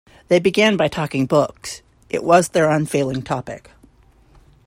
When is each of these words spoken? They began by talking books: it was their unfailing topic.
They 0.29 0.39
began 0.39 0.77
by 0.77 0.87
talking 0.87 1.27
books: 1.27 1.83
it 2.09 2.23
was 2.23 2.47
their 2.49 2.71
unfailing 2.71 3.21
topic. 3.21 3.69